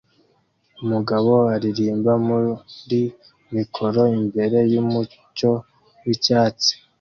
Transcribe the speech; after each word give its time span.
Umugabo 0.83 1.31
aririmba 1.53 2.11
muri 2.27 3.01
mikoro 3.55 4.01
imbere 4.19 4.57
yumucyo 4.73 5.51
wicyatsi 6.03 6.71